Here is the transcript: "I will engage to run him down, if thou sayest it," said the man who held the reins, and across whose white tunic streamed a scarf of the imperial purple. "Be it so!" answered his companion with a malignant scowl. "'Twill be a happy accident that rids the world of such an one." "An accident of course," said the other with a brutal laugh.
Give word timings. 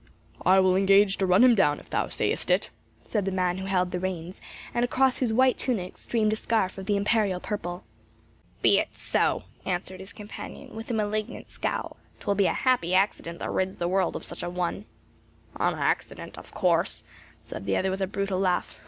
"I 0.43 0.59
will 0.59 0.75
engage 0.75 1.17
to 1.19 1.27
run 1.27 1.43
him 1.43 1.53
down, 1.53 1.79
if 1.79 1.91
thou 1.91 2.07
sayest 2.07 2.49
it," 2.49 2.71
said 3.05 3.23
the 3.23 3.29
man 3.31 3.59
who 3.59 3.67
held 3.67 3.91
the 3.91 3.99
reins, 3.99 4.41
and 4.73 4.83
across 4.83 5.19
whose 5.19 5.31
white 5.31 5.59
tunic 5.59 5.95
streamed 5.95 6.33
a 6.33 6.35
scarf 6.35 6.79
of 6.79 6.87
the 6.87 6.95
imperial 6.95 7.39
purple. 7.39 7.83
"Be 8.63 8.79
it 8.79 8.97
so!" 8.97 9.43
answered 9.63 9.99
his 9.99 10.11
companion 10.11 10.75
with 10.75 10.89
a 10.89 10.95
malignant 10.95 11.51
scowl. 11.51 11.97
"'Twill 12.19 12.33
be 12.35 12.47
a 12.47 12.53
happy 12.53 12.95
accident 12.95 13.37
that 13.37 13.51
rids 13.51 13.75
the 13.75 13.87
world 13.87 14.15
of 14.15 14.25
such 14.25 14.41
an 14.41 14.55
one." 14.55 14.85
"An 15.57 15.75
accident 15.75 16.35
of 16.35 16.51
course," 16.51 17.03
said 17.39 17.67
the 17.67 17.77
other 17.77 17.91
with 17.91 18.01
a 18.01 18.07
brutal 18.07 18.39
laugh. 18.39 18.79